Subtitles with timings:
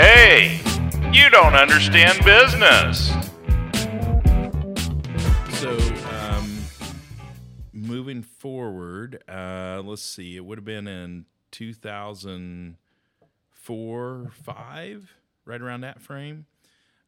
[0.00, 0.60] Hey,
[1.12, 3.08] you don't understand business.
[5.58, 5.76] So,
[6.12, 6.62] um,
[7.72, 15.12] moving forward, uh, let's see, it would have been in 2004, five,
[15.44, 16.46] right around that frame.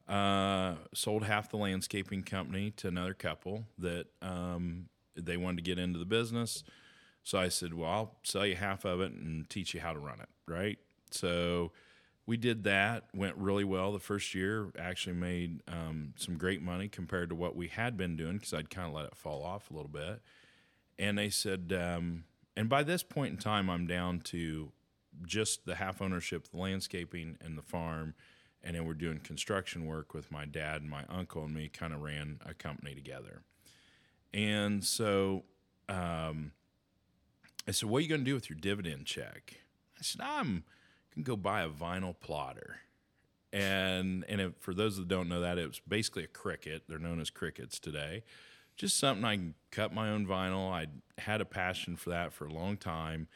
[0.08, 5.78] Uh, sold half the landscaping company to another couple that um, they wanted to get
[5.78, 6.64] into the business.
[7.22, 10.00] So I said, Well, I'll sell you half of it and teach you how to
[10.00, 10.80] run it, right?
[11.12, 11.70] So
[12.26, 16.88] we did that, went really well the first year, actually made um, some great money
[16.88, 19.70] compared to what we had been doing because I'd kind of let it fall off
[19.70, 20.20] a little bit.
[20.98, 22.24] And they said, um,
[22.56, 24.70] and by this point in time, I'm down to
[25.24, 28.14] just the half ownership the landscaping and the farm.
[28.62, 31.94] And then we're doing construction work with my dad and my uncle, and me kind
[31.94, 33.40] of ran a company together.
[34.34, 35.44] And so
[35.88, 36.52] um,
[37.66, 39.54] I said, What are you going to do with your dividend check?
[39.98, 40.64] I said, I'm
[41.12, 42.80] can go buy a vinyl plotter.
[43.52, 46.84] And and if, for those that don't know that, it's basically a cricket.
[46.88, 48.22] They're known as crickets today.
[48.76, 50.70] Just something I can cut my own vinyl.
[50.70, 50.86] I
[51.20, 53.28] had a passion for that for a long time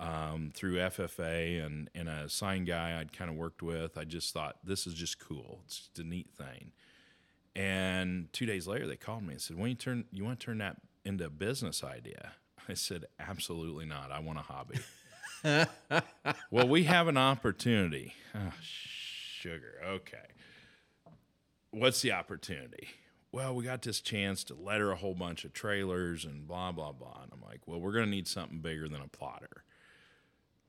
[0.00, 3.98] um, through FFA and, and a sign guy I'd kind of worked with.
[3.98, 5.60] I just thought this is just cool.
[5.66, 6.72] It's just a neat thing.
[7.54, 10.46] And two days later, they called me and said, "When you turn, you want to
[10.46, 12.32] turn that into a business idea?"
[12.68, 14.12] I said, "Absolutely not.
[14.12, 14.78] I want a hobby."
[16.50, 18.14] well, we have an opportunity.
[18.34, 19.74] Oh, sugar.
[19.84, 20.18] Okay.
[21.70, 22.88] What's the opportunity?
[23.30, 26.92] Well, we got this chance to letter a whole bunch of trailers and blah, blah,
[26.92, 27.20] blah.
[27.22, 29.64] And I'm like, well, we're going to need something bigger than a plotter.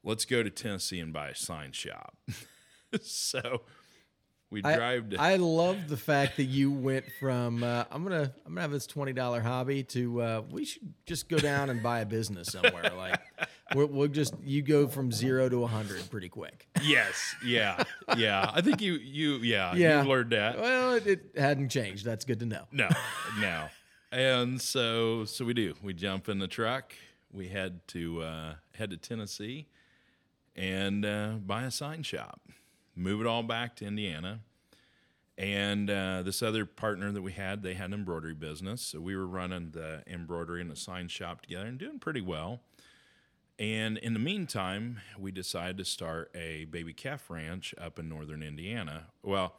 [0.03, 2.17] Let's go to Tennessee and buy a sign shop.
[3.01, 3.61] so
[4.51, 5.21] we I, drive to.
[5.21, 8.87] I love the fact that you went from uh, I'm gonna I'm gonna have this
[8.87, 12.91] twenty dollar hobby to uh, we should just go down and buy a business somewhere.
[12.95, 13.19] like
[13.75, 16.67] we'll, we'll just you go from zero to a hundred pretty quick.
[16.81, 17.35] yes.
[17.45, 17.83] Yeah.
[18.17, 18.49] Yeah.
[18.53, 20.03] I think you, you, yeah, Yeah.
[20.03, 20.59] you learned that.
[20.59, 22.05] Well, it, it hadn't changed.
[22.05, 22.65] That's good to know.
[22.71, 22.89] No,
[23.39, 23.65] no.
[24.11, 25.75] And so, so we do.
[25.83, 26.93] We jump in the truck.
[27.31, 29.67] We head to uh, head to Tennessee
[30.55, 32.41] and uh, buy a sign shop.
[32.95, 34.39] Move it all back to Indiana.
[35.37, 39.15] And uh, this other partner that we had, they had an embroidery business, so we
[39.15, 42.59] were running the embroidery and the sign shop together and doing pretty well.
[43.59, 48.41] And in the meantime, we decided to start a baby calf ranch up in northern
[48.41, 49.07] Indiana.
[49.21, 49.53] Well,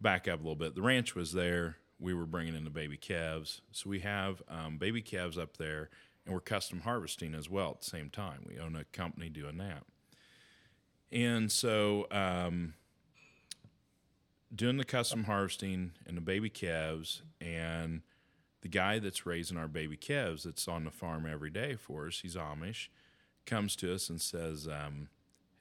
[0.00, 0.76] back up a little bit.
[0.76, 1.78] The ranch was there.
[1.98, 3.60] We were bringing in the baby calves.
[3.72, 5.90] So we have um, baby calves up there,
[6.24, 8.46] and we're custom harvesting as well at the same time.
[8.46, 9.82] We own a company doing that.
[11.10, 12.74] And so, um,
[14.54, 18.02] doing the custom harvesting and the baby calves, and
[18.60, 22.20] the guy that's raising our baby calves that's on the farm every day for us,
[22.20, 22.88] he's Amish,
[23.48, 25.08] comes to us and says, um,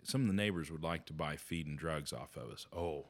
[0.03, 2.67] Some of the neighbors would like to buy feed and drugs off of us.
[2.75, 3.05] Oh,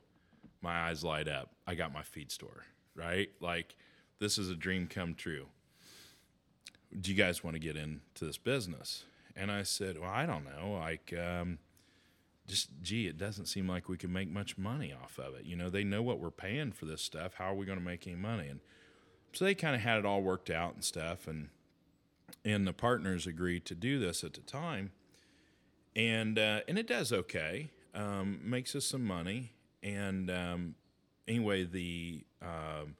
[0.62, 1.52] my eyes light up.
[1.66, 2.64] I got my feed store,
[2.96, 3.30] right?
[3.42, 3.76] Like,
[4.20, 5.48] this is a dream come true.
[7.00, 9.04] Do you guys want to get into this business?
[9.36, 10.80] And I said, Well, I don't know.
[10.80, 11.60] Like, um,
[12.48, 15.46] just, gee, it doesn't seem like we can make much money off of it.
[15.46, 17.34] You know, they know what we're paying for this stuff.
[17.34, 18.48] How are we going to make any money?
[18.48, 18.62] And
[19.34, 21.28] so they kind of had it all worked out and stuff.
[21.28, 21.50] And,
[22.48, 24.92] and the partners agreed to do this at the time.
[25.96, 29.52] And, uh, and it does okay, um, makes us some money.
[29.84, 30.76] And um,
[31.28, 32.96] anyway, the um,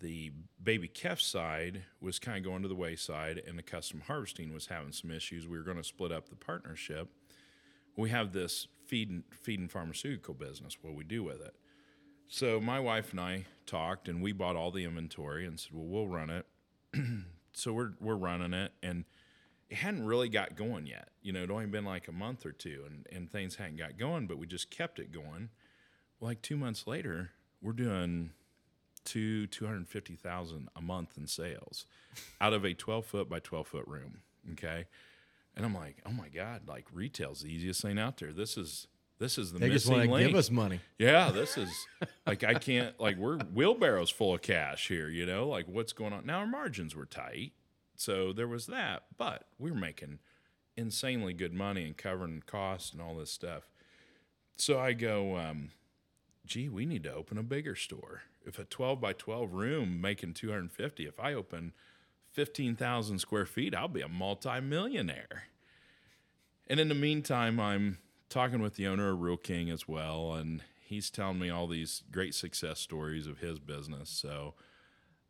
[0.00, 0.32] the
[0.62, 4.66] baby calf side was kind of going to the wayside, and the custom harvesting was
[4.66, 5.48] having some issues.
[5.48, 7.08] We were going to split up the partnership.
[7.96, 10.76] We have this feed and, feed and pharmaceutical business.
[10.80, 11.54] What do we do with it?
[12.28, 15.86] So my wife and I talked, and we bought all the inventory and said, "Well,
[15.86, 16.46] we'll run it."
[17.54, 19.04] so we're we're running it, and
[19.70, 21.08] it hadn't really got going yet.
[21.22, 23.98] You know, it only been like a month or two, and and things hadn't got
[23.98, 25.50] going, but we just kept it going.
[26.20, 27.30] Like two months later,
[27.62, 28.30] we're doing
[29.04, 31.86] two two hundred fifty thousand a month in sales
[32.40, 34.20] out of a twelve foot by twelve foot room.
[34.52, 34.86] Okay,
[35.56, 38.32] and I'm like, oh my god, like retail's the easiest thing out there.
[38.32, 38.88] This is
[39.24, 40.28] this is the They just missing want to link.
[40.28, 40.80] give us money.
[40.98, 41.70] Yeah, this is
[42.26, 46.12] like I can't like we're wheelbarrows full of cash here, you know, like what's going
[46.12, 46.26] on.
[46.26, 47.52] Now our margins were tight,
[47.96, 50.18] so there was that, but we were making
[50.76, 53.70] insanely good money and covering costs and all this stuff.
[54.56, 55.70] So I go, um,
[56.44, 58.22] gee, we need to open a bigger store.
[58.44, 61.72] If a 12 by 12 room making 250, if I open
[62.32, 65.44] 15,000 square feet, I'll be a multimillionaire.
[66.66, 67.98] And in the meantime, I'm
[68.28, 72.02] talking with the owner of Rural King as well, and he's telling me all these
[72.10, 74.10] great success stories of his business.
[74.10, 74.54] So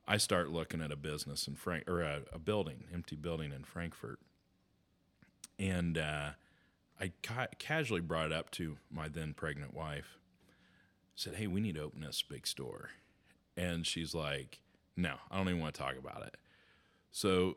[0.07, 3.65] I start looking at a business in Frank or a, a building, empty building in
[3.65, 4.19] Frankfort,
[5.59, 6.31] and uh,
[7.01, 10.19] I ca- casually brought it up to my then pregnant wife.
[11.15, 12.91] Said, "Hey, we need to open this big store,"
[13.57, 14.59] and she's like,
[14.97, 16.37] "No, I don't even want to talk about it."
[17.13, 17.57] So,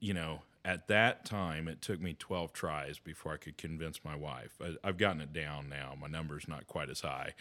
[0.00, 4.16] you know, at that time, it took me 12 tries before I could convince my
[4.16, 4.58] wife.
[4.60, 5.94] I, I've gotten it down now.
[6.00, 7.34] My number's not quite as high.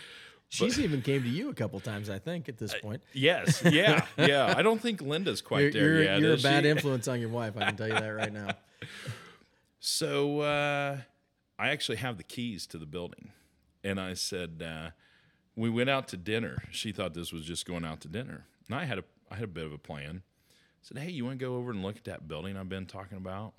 [0.49, 3.01] She's even came to you a couple times, I think, at this point.
[3.11, 4.53] Yes, yeah, yeah.
[4.55, 6.19] I don't think Linda's quite You're, there you're, yet.
[6.19, 6.69] you're a is bad she?
[6.69, 7.57] influence on your wife.
[7.57, 8.49] I can tell you that right now.
[9.79, 10.97] So uh,
[11.57, 13.31] I actually have the keys to the building,
[13.83, 14.91] and I said uh,
[15.55, 16.63] we went out to dinner.
[16.69, 19.45] She thought this was just going out to dinner, and I had a I had
[19.45, 20.21] a bit of a plan.
[20.83, 23.17] Said, "Hey, you want to go over and look at that building I've been talking
[23.17, 23.53] about?"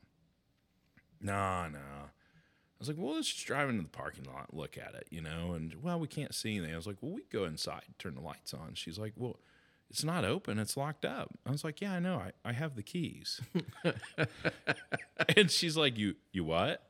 [1.20, 1.78] No, no.
[1.78, 5.20] I was like, "Well, let's just drive into the parking lot, look at it, you
[5.20, 6.72] know." And well, we can't see anything.
[6.72, 9.38] I was like, "Well, we go inside, turn the lights on." She's like, "Well."
[9.90, 10.58] It's not open.
[10.58, 11.28] It's locked up.
[11.46, 12.16] I was like, "Yeah, I know.
[12.16, 13.40] I, I have the keys."
[15.36, 16.82] and she's like, "You you what?"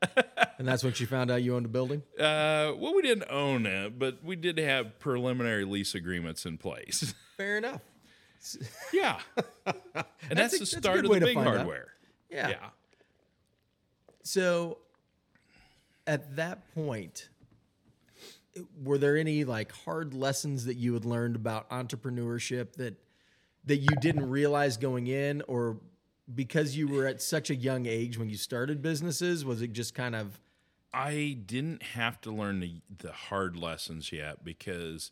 [0.58, 2.02] And that's when she found out you owned a building.
[2.18, 7.12] Uh, well, we didn't own it, but we did have preliminary lease agreements in place.
[7.36, 7.82] Fair enough.
[8.92, 9.18] Yeah,
[9.66, 11.88] and that's, a- the start good of the big hardware.
[12.30, 12.48] Yeah.
[12.48, 12.68] yeah,
[14.22, 14.78] So,
[16.06, 17.28] at that point,
[18.82, 22.94] were there any like hard lessons that you had learned about entrepreneurship that
[23.66, 25.78] that you didn't realize going in, or
[26.34, 29.94] because you were at such a young age when you started businesses, was it just
[29.94, 30.40] kind of
[30.92, 35.10] I didn't have to learn the, the hard lessons yet because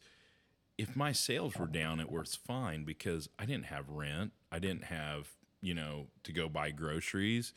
[0.82, 4.32] if my sales were down, it was fine because I didn't have rent.
[4.50, 5.28] I didn't have,
[5.60, 7.54] you know, to go buy groceries.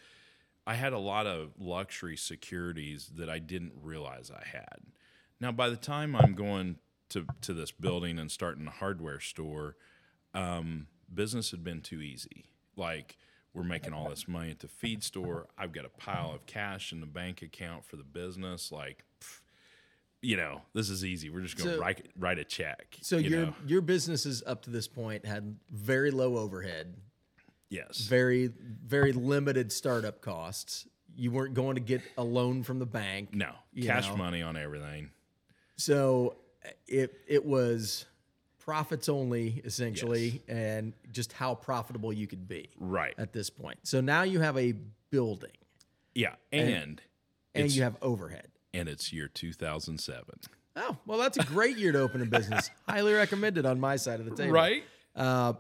[0.67, 4.77] I had a lot of luxury securities that I didn't realize I had.
[5.39, 6.77] Now, by the time I'm going
[7.09, 9.75] to, to this building and starting a hardware store,
[10.35, 12.45] um, business had been too easy.
[12.75, 13.17] Like,
[13.55, 15.47] we're making all this money at the feed store.
[15.57, 18.71] I've got a pile of cash in the bank account for the business.
[18.71, 19.03] Like,
[20.25, 21.29] you know, this is easy.
[21.29, 22.97] We're just going to So- write write a check.
[23.01, 23.55] so you your know?
[23.67, 26.95] your businesses up to this point had very low overhead,
[27.69, 30.87] yes, very very limited startup costs.
[31.15, 33.33] You weren't going to get a loan from the bank.
[33.33, 33.51] no
[33.81, 34.17] cash know.
[34.17, 35.11] money on everything.
[35.77, 36.35] So
[36.87, 38.05] it it was
[38.59, 43.13] profits only essentially, and just how profitable you could be Right.
[43.19, 43.77] at this point.
[43.83, 44.73] So now you have a
[45.11, 45.51] building
[46.15, 46.99] Yeah, and
[47.53, 48.47] and it's, you have overhead.
[48.75, 50.23] And it's year 2007.
[50.77, 52.69] Oh well, that's a great year to open a business.
[52.89, 54.53] Highly recommended on my side of the table.
[54.53, 54.83] Right?
[55.15, 55.53] Uh,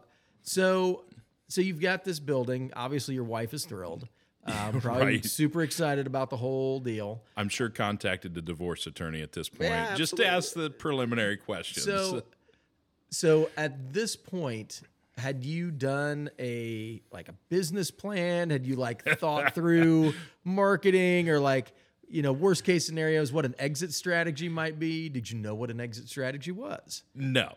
[0.43, 1.05] so
[1.47, 2.71] so you've got this building.
[2.75, 4.07] Obviously, your wife is thrilled.
[4.45, 5.25] Um, probably Right.
[5.25, 7.23] super excited about the whole deal.
[7.37, 11.37] I'm sure contacted the divorce attorney at this point Yeah, just to ask the preliminary
[11.37, 11.85] questions.
[11.85, 12.23] So,
[13.09, 14.81] so at this point,
[15.17, 18.49] had you done a like a business plan?
[18.49, 20.13] Had you like thought through
[20.43, 21.71] marketing or like
[22.09, 25.09] you know worst case scenarios what an exit strategy might be?
[25.09, 27.03] Did you know what an exit strategy was?
[27.13, 27.53] no,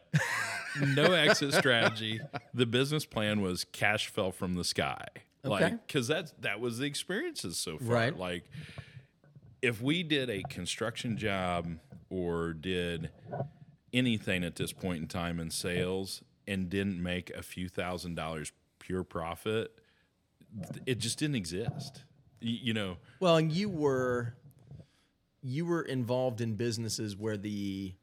[0.80, 2.20] no exit strategy.
[2.54, 5.06] The business plan was cash fell from the sky.
[5.44, 5.64] Okay.
[5.64, 7.88] Like, because that's that was the experiences so far.
[7.88, 8.18] Right.
[8.18, 8.44] Like,
[9.62, 11.78] if we did a construction job
[12.10, 13.10] or did
[13.92, 18.52] anything at this point in time in sales and didn't make a few thousand dollars
[18.78, 19.78] pure profit,
[20.86, 22.02] it just didn't exist.
[22.40, 24.34] You know, Well, and you were
[25.42, 27.94] you were involved in businesses where the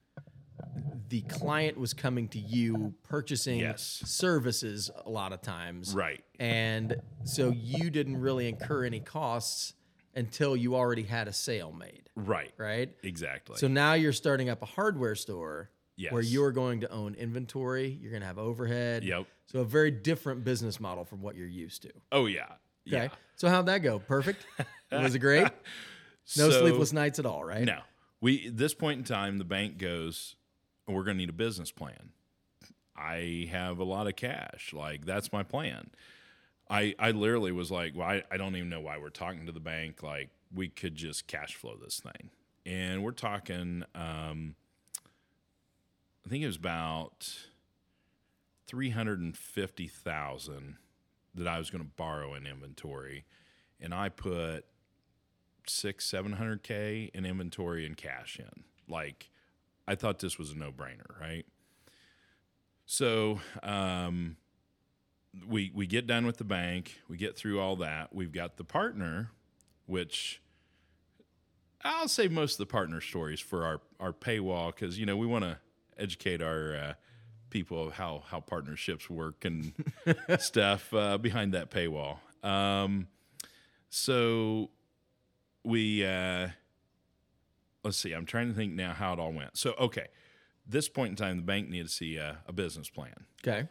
[1.10, 4.02] the client was coming to you purchasing Yes.
[4.06, 5.94] services a lot of times.
[5.94, 6.24] right?
[6.40, 9.74] And so you didn't really incur any costs
[10.16, 12.54] until you already had a sale made, Right.
[12.58, 12.90] right?
[13.04, 13.58] Exactly.
[13.58, 16.12] So now you're starting up a hardware store yes.
[16.12, 19.04] where you're going to own inventory, you're going to have overhead.
[19.04, 19.28] Yep.
[19.48, 21.92] So a very different business model from what you're used to.
[22.12, 22.54] oh yeah.
[22.88, 23.04] Okay.
[23.04, 23.08] Yeah.
[23.36, 24.00] So how'd that go?
[24.00, 24.46] Perfect?
[24.92, 25.44] Was it great?
[26.38, 27.64] No So- sleepless nights at all, right?
[27.66, 27.80] No.
[28.22, 30.36] We at this point in time, the bank goes,
[30.88, 32.10] we're going to need a business plan.
[32.96, 34.72] I have a lot of cash.
[34.74, 35.90] Like that's my plan.
[36.70, 39.52] I I literally was like, well, I, I don't even know why we're talking to
[39.52, 40.02] the bank.
[40.02, 42.30] Like we could just cash flow this thing,
[42.66, 43.84] and we're talking.
[43.94, 44.56] Um,
[46.26, 47.36] I think it was about
[48.66, 50.78] three hundred and fifty thousand
[51.36, 53.26] that I was going to borrow in inventory,
[53.80, 54.66] and I put
[55.68, 58.64] six, seven hundred k in inventory and cash in.
[58.88, 59.30] Like,
[59.88, 61.46] I thought this was a no brainer, right?
[62.86, 64.38] So, um,
[65.48, 68.14] we we get done with the bank, we get through all that.
[68.14, 69.32] We've got the partner,
[69.86, 70.42] which
[71.84, 75.28] I'll save most of the partner stories for our our paywall because you know we
[75.28, 75.58] want to
[75.98, 76.94] educate our uh,
[77.50, 79.74] people of how how partnerships work and
[80.40, 82.18] stuff uh, behind that paywall.
[82.44, 83.08] Um,
[83.90, 84.70] so
[85.64, 86.50] we uh,
[87.84, 88.14] let's see.
[88.14, 89.58] I'm trying to think now how it all went.
[89.58, 90.08] So okay,
[90.68, 93.26] this point in time, the bank needed to see a, a business plan.
[93.46, 93.68] Okay.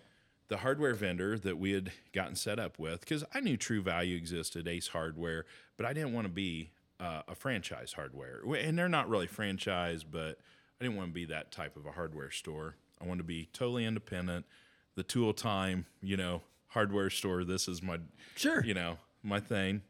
[0.48, 4.16] The hardware vendor that we had gotten set up with, because I knew True Value
[4.16, 8.88] existed, Ace Hardware, but I didn't want to be uh, a franchise hardware, and they're
[8.88, 10.38] not really franchise, but
[10.80, 12.76] I didn't want to be that type of a hardware store.
[13.04, 14.46] I wanted to be totally independent.
[14.94, 17.44] The tool time, you know, hardware store.
[17.44, 17.98] This is my
[18.36, 18.64] Sure.
[18.64, 19.82] you know, my thing.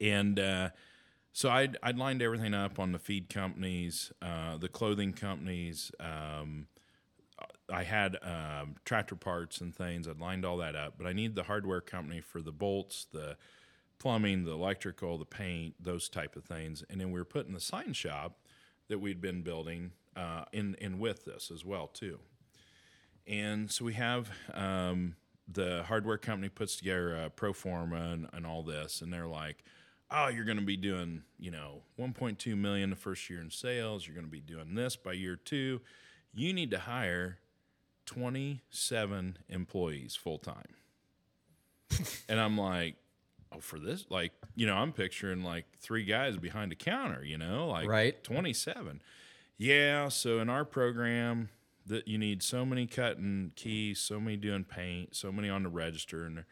[0.00, 0.70] And uh,
[1.32, 5.90] so I'd, I'd lined everything up on the feed companies, uh, the clothing companies.
[5.98, 6.66] Um,
[7.72, 10.06] I had um, tractor parts and things.
[10.06, 13.36] I'd lined all that up, but I need the hardware company for the bolts, the
[13.98, 16.84] plumbing, the electrical, the paint, those type of things.
[16.90, 18.38] And then we were putting the sign shop
[18.88, 22.18] that we'd been building uh, in in with this as well too.
[23.26, 25.14] And so we have um,
[25.46, 29.64] the hardware company puts together a pro forma and, and all this, and they're like,
[30.10, 34.06] "Oh, you're going to be doing, you know, 1.2 million the first year in sales.
[34.06, 35.80] You're going to be doing this by year two.
[36.34, 37.38] You need to hire
[38.06, 40.74] 27 employees full time."
[42.28, 42.96] and I'm like,
[43.52, 47.38] "Oh, for this, like, you know, I'm picturing like three guys behind a counter, you
[47.38, 48.22] know, like Right.
[48.24, 49.00] 27."
[49.62, 51.48] Yeah, so in our program,
[51.86, 55.68] that you need so many cutting keys, so many doing paint, so many on the
[55.68, 56.46] register, and they're,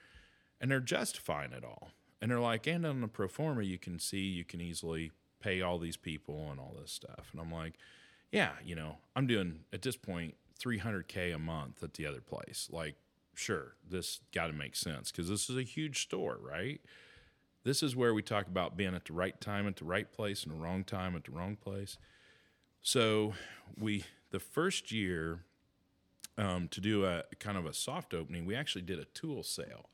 [0.61, 1.91] and they're justifying it all.
[2.23, 5.61] And they're like, and on the pro forma, you can see you can easily pay
[5.61, 7.31] all these people and all this stuff.
[7.33, 7.79] And I'm like,
[8.31, 12.69] yeah, you know, I'm doing at this point 300k a month at the other place.
[12.71, 12.95] Like,
[13.35, 16.81] sure, this got to make sense because this is a huge store, right?
[17.65, 20.45] This is where we talk about being at the right time at the right place
[20.45, 21.99] and the wrong time at the wrong place.
[22.83, 23.35] So
[23.79, 25.41] we the first year
[26.39, 29.91] um, to do a kind of a soft opening, we actually did a tool sale.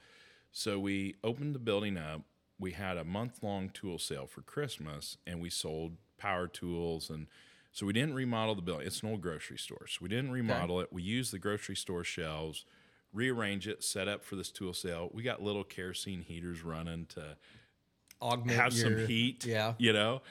[0.52, 2.22] So we opened the building up.
[2.58, 7.26] We had a month long tool sale for Christmas, and we sold power tools and.
[7.72, 8.86] So we didn't remodel the building.
[8.86, 9.86] It's an old grocery store.
[9.86, 10.90] So we didn't remodel it.
[10.90, 12.64] We used the grocery store shelves,
[13.12, 15.10] rearrange it, set up for this tool sale.
[15.12, 17.36] We got little kerosene heaters running to
[18.22, 19.44] Augment have your, some heat.
[19.44, 19.74] Yeah.
[19.76, 20.22] You know?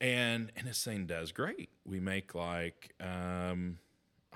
[0.00, 1.70] And and this thing does great.
[1.84, 3.78] We make like um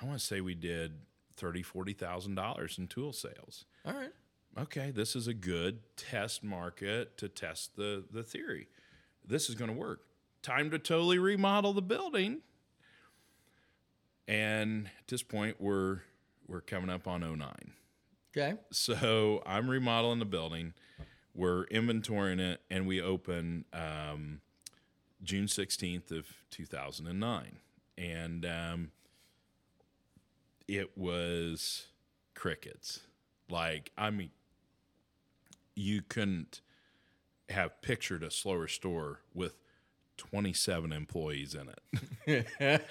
[0.00, 0.92] I want to say we did
[1.36, 3.64] thirty, forty thousand dollars in tool sales.
[3.84, 4.12] All right.
[4.58, 8.68] Okay, this is a good test market to test the the theory.
[9.24, 10.00] This is gonna work.
[10.42, 12.40] Time to totally remodel the building.
[14.26, 16.00] And at this point we're
[16.48, 17.72] we're coming up on 09.
[18.36, 18.58] Okay.
[18.72, 20.74] So I'm remodeling the building.
[21.34, 24.40] We're inventorying it, and we open um,
[25.22, 27.58] June 16th of 2009,
[27.96, 28.90] and um,
[30.66, 31.86] it was
[32.34, 33.00] crickets.
[33.48, 34.30] Like I mean,
[35.74, 36.60] you couldn't
[37.48, 39.56] have pictured a slower store with
[40.16, 41.68] 27 employees in
[42.26, 42.88] it.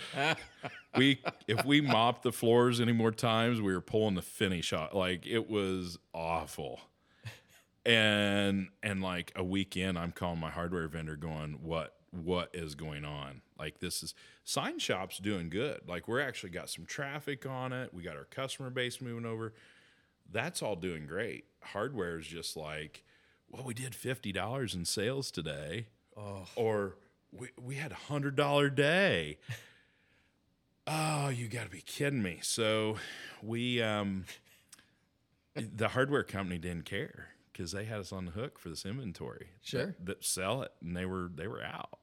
[0.97, 4.93] we if we mopped the floors any more times, we were pulling the finish off.
[4.93, 6.81] Like it was awful.
[7.85, 13.05] And and like a weekend, I'm calling my hardware vendor, going, "What what is going
[13.05, 13.41] on?
[13.57, 14.13] Like this is
[14.43, 15.81] sign shop's doing good.
[15.87, 17.93] Like we're actually got some traffic on it.
[17.93, 19.53] We got our customer base moving over.
[20.31, 21.45] That's all doing great.
[21.61, 23.03] Hardware is just like,
[23.49, 25.87] well, we did fifty dollars in sales today,
[26.55, 26.95] or
[27.31, 29.37] we we had a hundred dollar day."
[30.87, 32.39] Oh, you got to be kidding me.
[32.41, 32.97] So
[33.41, 34.25] we, um,
[35.55, 39.49] the hardware company didn't care because they had us on the hook for this inventory.
[39.61, 39.85] Sure.
[39.85, 41.99] That, that sell it, and they were they were out.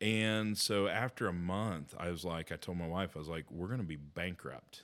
[0.00, 3.50] And so after a month, I was like, I told my wife, I was like,
[3.50, 4.82] we're going to be bankrupt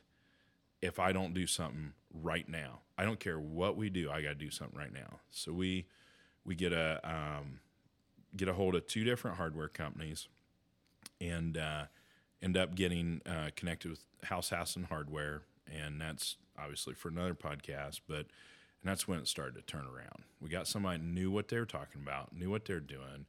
[0.80, 2.80] if I don't do something right now.
[2.96, 5.20] I don't care what we do, I got to do something right now.
[5.30, 5.86] So we
[6.44, 7.60] we get a um,
[8.36, 10.28] get a hold of two different hardware companies
[11.20, 11.84] and uh,
[12.42, 18.00] end up getting uh, connected with House House-Hasson Hardware, and that's obviously for another podcast.
[18.08, 18.26] But
[18.82, 20.24] and that's when it started to turn around.
[20.40, 23.26] We got somebody knew what they were talking about, knew what they're doing.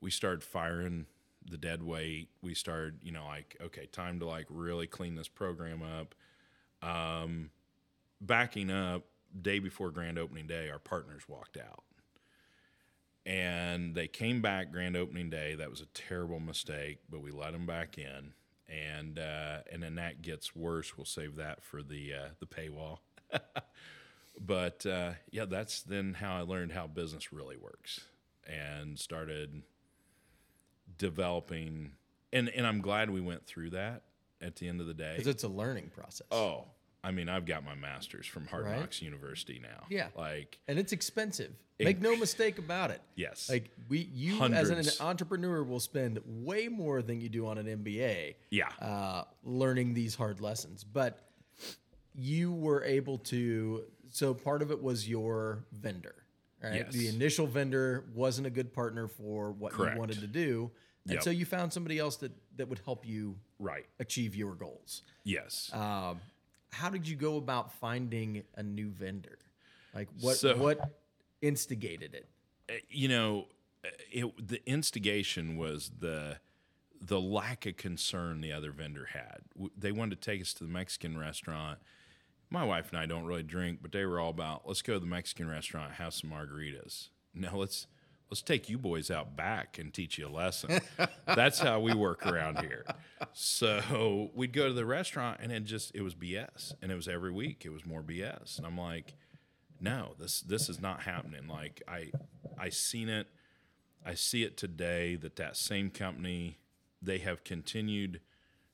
[0.00, 1.06] We started firing
[1.50, 2.28] the dead weight.
[2.42, 6.14] We started, you know, like okay, time to like really clean this program up.
[6.82, 7.50] Um,
[8.20, 9.04] backing up,
[9.40, 11.84] day before grand opening day, our partners walked out
[13.26, 15.56] and they came back grand opening day.
[15.56, 18.32] That was a terrible mistake, but we let them back in,
[18.68, 20.96] and uh, and then that gets worse.
[20.96, 22.98] We'll save that for the uh, the paywall.
[24.40, 28.00] but uh, yeah, that's then how I learned how business really works,
[28.46, 29.62] and started
[30.98, 31.92] developing.
[32.32, 34.02] And and I'm glad we went through that.
[34.42, 36.26] At the end of the day, Because it's a learning process.
[36.30, 36.66] Oh,
[37.02, 38.78] I mean, I've got my master's from Hard Right.
[38.78, 39.84] Knocks University now.
[39.88, 40.08] Yeah.
[40.14, 41.52] Like, and it's expensive.
[41.80, 43.00] Make no mistake about it.
[43.14, 43.48] yes.
[43.48, 44.70] Like we, you Hundreds.
[44.70, 48.34] as an entrepreneur will spend way more than you do on an MBA.
[48.50, 48.68] Yeah.
[48.82, 50.84] uh, learning these hard lessons.
[50.84, 51.18] But
[52.14, 53.84] you were able to.
[54.10, 56.14] So part of it was your vendor,
[56.62, 56.74] right?
[56.86, 56.92] Yes.
[56.92, 59.94] The initial vendor wasn't a good partner for what Correct.
[59.94, 60.70] you wanted to do,
[61.06, 61.22] and Yep.
[61.22, 63.86] so you found somebody else that that would help you right.
[63.98, 65.02] achieve your goals.
[65.24, 65.70] Yes.
[65.72, 66.20] Um,
[66.72, 69.38] how did you go about finding a new vendor?
[69.94, 70.98] Like what So- what
[71.42, 72.28] instigated it?
[72.68, 73.46] Uh, you know,
[73.84, 76.38] uh, it, the instigation was the
[77.00, 79.42] the lack of concern the other vendor had.
[79.76, 81.78] They wanted to take us to the Mexican restaurant.
[82.48, 85.00] My wife and I don't really drink, but they were all about let's go to
[85.00, 87.08] the Mexican restaurant, have some margaritas.
[87.34, 87.86] No, let's
[88.30, 90.80] let's take you boys out back and teach you a lesson.
[91.26, 92.84] That's how we work around here.
[93.32, 97.08] So we'd go to the restaurant and it just it was BS, and it was
[97.08, 99.14] every week it was more BS, and I'm like,
[99.80, 101.48] no, this this is not happening.
[101.48, 102.10] Like I
[102.58, 103.28] I seen it,
[104.04, 106.58] I see it today that that same company
[107.02, 108.20] they have continued.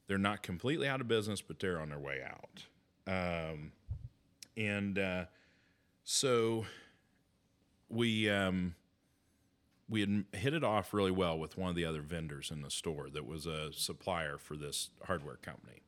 [0.07, 2.65] They're not completely out of business, but they're on their way out.
[3.07, 3.73] Um,
[4.57, 5.25] and uh,
[6.05, 6.67] so
[7.89, 8.75] we um,
[9.89, 12.71] we had hit it off really well with one of the other vendors in the
[12.71, 15.83] store that was a supplier for this hardware company.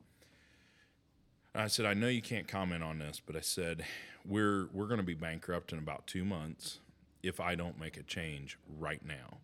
[1.54, 3.84] And I said, I know you can't comment on this, but I said,
[4.26, 6.80] we're we're going to be bankrupt in about two months
[7.22, 9.38] if I don't make a change right now.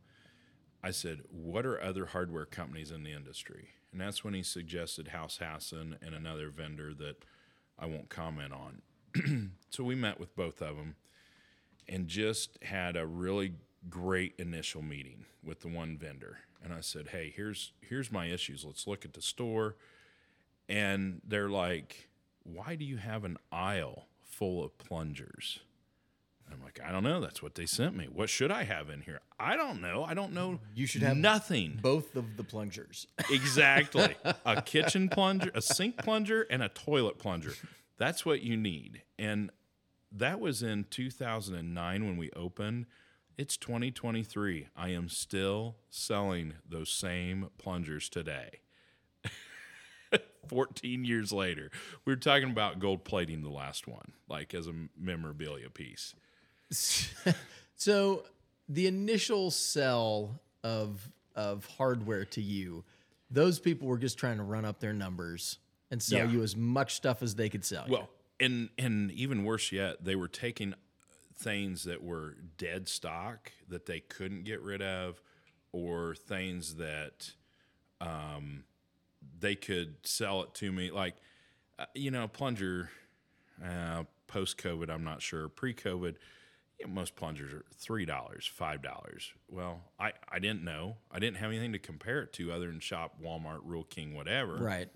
[0.83, 3.69] I said, what are other hardware companies in the industry?
[3.93, 7.25] And that's when he suggested House-Hasson and another vendor that
[7.79, 9.53] I won't comment on.
[9.71, 10.97] so we met with both of them
[11.89, 13.55] and just had a really
[13.89, 16.39] great initial meeting with the one vendor.
[16.63, 18.65] And I said, "Hey, here's here's my issues.
[18.65, 19.77] Let's look at the store."
[20.69, 22.09] And they're like,
[22.43, 25.61] "Why do you have an aisle full of plungers?"
[26.53, 27.21] I'm like, "I don't know.
[27.21, 28.07] That's what they sent me.
[28.13, 29.21] What should I have in here?
[29.39, 30.05] I don't know.
[30.05, 30.59] I don't know.
[30.75, 31.79] You should have nothing.
[31.81, 33.07] Both of the plungers.
[33.31, 34.17] Exactly.
[34.45, 37.55] a kitchen plunger, a sink plunger, and a toilet plunger.
[37.99, 39.03] That's what you need.
[39.19, 39.51] And
[40.13, 42.87] that was in 2009 when we opened.
[43.41, 44.69] It's 2023.
[44.77, 48.61] I am still selling those same plungers today.
[50.49, 51.71] 14 years later.
[52.05, 56.15] We were talking about gold plating the last one, like as a memorabilia piece.
[57.77, 58.25] So
[58.69, 62.85] the initial sell of of hardware to you,
[63.31, 65.59] those people were just trying to run up their numbers
[65.91, 66.31] and sell Yeah.
[66.33, 67.87] you as much stuff as they could sell.
[67.87, 67.93] you.
[67.95, 70.75] Well, and and even worse yet, they were taking
[71.41, 75.21] things that were dead stock that they couldn't get rid of,
[75.73, 77.33] or things that
[78.01, 78.65] um,
[79.39, 80.91] they could sell it to me.
[80.91, 81.17] Like,
[81.79, 82.91] uh, you know, plunger
[83.65, 85.49] uh, post COVID, I'm not sure.
[85.49, 86.17] Pre COVID,
[86.79, 89.33] you know, most plungers are three dollars, five dollars.
[89.49, 90.97] Well, I I didn't know.
[91.11, 94.57] I didn't have anything to compare it to other than shop Walmart, Rural King, whatever.
[94.57, 94.89] right.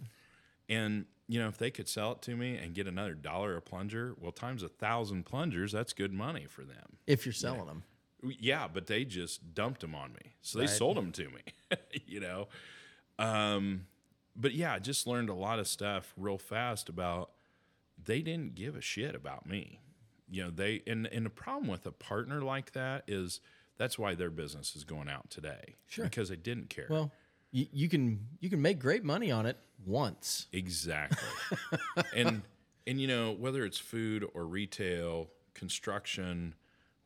[0.68, 3.62] And you know, if they could sell it to me and get another dollar a
[3.62, 6.98] plunger, well, times a thousand plungers, that's good money for them.
[7.06, 7.84] If you're selling them.
[8.22, 10.70] Yeah, but they just dumped them on me, so they Right.
[10.74, 11.42] sold them to me.
[12.06, 12.48] you know,
[13.18, 13.86] um,
[14.36, 17.30] but yeah, I just learned a lot of stuff real fast about
[18.02, 19.80] they didn't give a shit about me.
[20.30, 23.40] You know, they and and the problem with a partner like that is
[23.76, 25.76] that's why their business is going out today.
[25.86, 26.04] Sure.
[26.04, 26.86] because they didn't care.
[26.88, 27.12] Well,
[27.54, 30.48] you, you can you can make great money on it once.
[30.52, 31.18] Exactly.
[32.16, 32.42] and
[32.86, 36.56] and you know, whether it's food or retail, construction,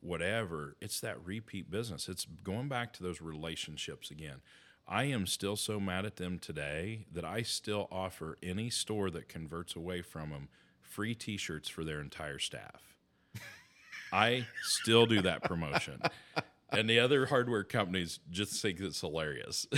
[0.00, 2.08] whatever, it's that repeat business.
[2.08, 4.40] It's going back to those relationships again.
[4.88, 9.28] I am still so mad at them today that I still offer any store that
[9.28, 10.48] converts away from them
[10.80, 12.96] free t-shirts for their entire staff.
[14.14, 16.00] I still do that promotion.
[16.70, 19.66] And the other hardware companies just think it's hilarious.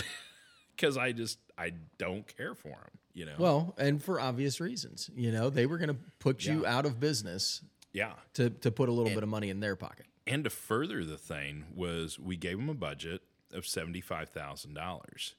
[0.81, 3.35] Cuz I just I don't care for them, you know.
[3.39, 5.11] Well, and for obvious reasons.
[5.15, 7.63] You know, they were going to put you out of business
[7.93, 8.15] yeah.
[8.35, 10.07] to to put a little bit of money in their pocket.
[10.27, 15.35] And to further the thing was we gave them a budget of $75,000.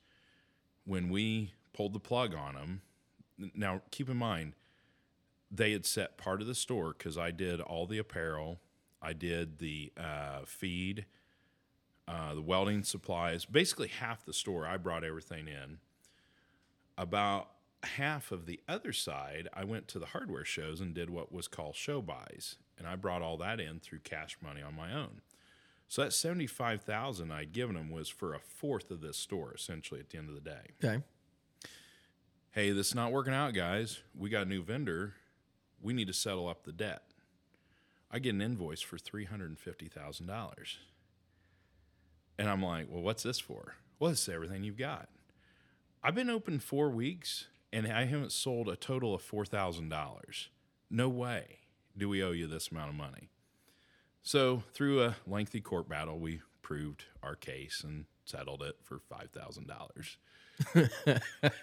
[0.85, 2.81] When we pulled the plug on them,
[3.55, 4.53] now keep in mind,
[5.49, 8.59] they had set part of the store because I did all the apparel,
[9.01, 11.05] I did the uh, feed,
[12.11, 14.65] uh, the welding supplies, basically half the store.
[14.67, 15.77] I brought everything in.
[16.97, 17.49] About
[17.83, 21.47] half of the other side, I went to the hardware shows and did what was
[21.47, 25.21] called show buys, and I brought all that in through cash money on my own.
[25.87, 29.99] So that seventy-five thousand I'd given them was for a fourth of this store, essentially.
[29.99, 31.03] At the end of the day, Okay.
[32.51, 33.99] hey, this is not working out, guys.
[34.17, 35.15] We got a new vendor.
[35.81, 37.03] we need to settle up the debt.
[38.11, 40.19] I get an invoice for $350,000.
[40.19, 40.29] And
[42.49, 43.75] I'm like, well, what's this for?
[43.99, 45.09] Well, it's everything you've got.
[46.03, 50.47] I've been open four weeks and I haven't sold a total of $4,000.
[50.89, 51.59] No way
[51.97, 53.29] do we owe you this amount of money.
[54.23, 60.17] So, through a lengthy court battle, we proved our case and settled it for $5,000.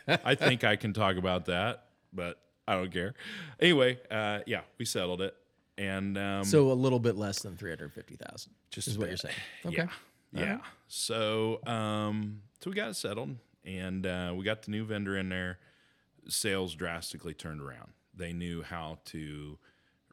[0.09, 3.15] I think I can talk about that, but I don't care.
[3.61, 5.35] Anyway, uh, yeah, we settled it.
[5.77, 8.53] And um, So a little bit less than three hundred fifty thousand.
[8.73, 9.37] Just is what you're saying.
[9.65, 9.77] Okay.
[9.77, 9.89] Yeah.
[10.33, 10.59] Yeah.
[10.89, 15.29] So, um, so we got it settled, and uh, we got the new vendor in
[15.29, 15.59] there.
[16.29, 17.93] Sales drastically turned around.
[18.15, 19.59] They knew how to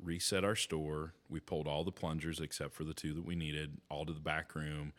[0.02, 1.14] reset our store.
[1.30, 4.20] We pulled all the plungers except for the two that we needed, all to the
[4.20, 4.94] back room.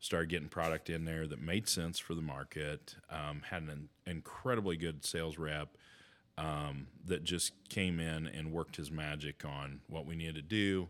[0.00, 2.96] Started getting product in there that made sense for the market.
[3.10, 5.76] Um, had an incredibly good sales rep
[6.36, 10.88] um, that just came in and worked his magic on what we needed to do.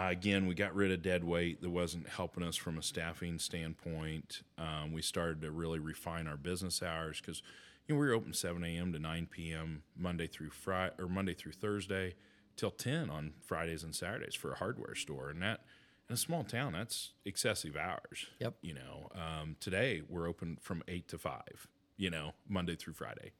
[0.00, 3.38] Uh, again, we got rid of dead weight that wasn't helping us from a staffing
[3.38, 4.42] standpoint.
[4.56, 7.42] Um, we started to really refine our business hours because
[7.86, 8.94] you know we were open 7 a.m.
[8.94, 9.82] to 9 p.m.
[9.98, 12.14] Monday through Friday or Monday through Thursday
[12.56, 15.64] till 10 on Fridays and Saturdays for a hardware store, and that
[16.08, 18.26] in a small town that's excessive hours.
[18.38, 18.54] Yep.
[18.62, 21.66] You know, um, today we're open from eight to five.
[21.98, 23.32] You know, Monday through Friday.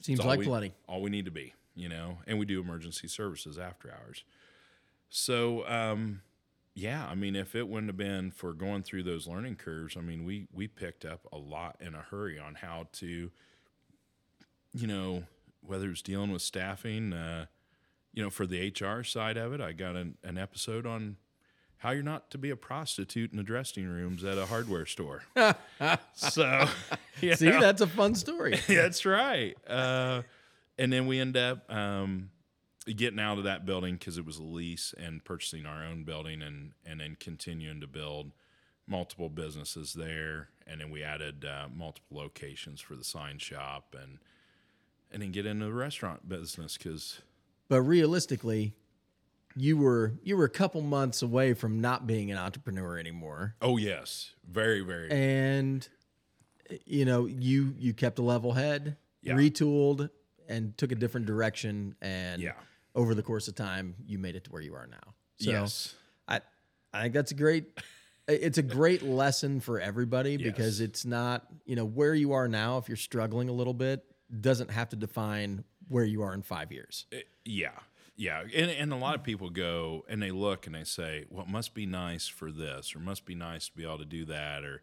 [0.00, 0.74] Seems like we- plenty.
[0.88, 4.24] All we need to be, you know, and we do emergency services after hours.
[5.10, 6.22] So, um,
[6.74, 10.00] yeah, I mean, if it wouldn't have been for going through those learning curves, I
[10.00, 13.30] mean, we we picked up a lot in a hurry on how to,
[14.72, 15.24] you know,
[15.60, 17.46] whether it's dealing with staffing, uh,
[18.12, 21.16] you know, for the HR side of it, I got an, an episode on
[21.78, 25.22] how you're not to be a prostitute in the dressing rooms at a hardware store.
[26.14, 26.68] so,
[27.20, 27.60] See, know.
[27.60, 28.60] that's a fun story.
[28.68, 29.56] That's right.
[29.66, 30.22] Uh,
[30.78, 32.30] and then we end up um,
[32.86, 36.42] getting out of that building because it was a lease and purchasing our own building
[36.42, 38.32] and and then continuing to build
[38.86, 40.48] multiple businesses there.
[40.66, 44.18] And then we added uh, multiple locations for the sign shop and
[45.12, 47.20] and then get into the restaurant business because
[47.68, 48.72] But realistically,
[49.56, 53.54] you were you were a couple months away from not being an entrepreneur anymore.
[53.60, 55.86] oh yes, very very And
[56.86, 59.34] you know, you you kept a level head, Yeah.
[59.34, 60.08] retooled
[60.48, 62.52] and took a different direction and Yeah.
[62.94, 65.14] Over the course of time you made it to where you are now.
[65.38, 65.94] So yes
[66.28, 66.40] I
[66.92, 67.64] I think that's a great
[68.28, 72.78] it's a great lesson for everybody because it's not, you know, where you are now
[72.78, 74.04] if you're struggling a little bit
[74.40, 77.06] doesn't have to define where you are in 5 years.
[77.12, 77.72] Uh, yeah
[78.16, 81.46] yeah and, and a lot of people go and they look and they say well
[81.46, 84.62] must be nice for this or must be nice to be able to do that
[84.62, 84.82] or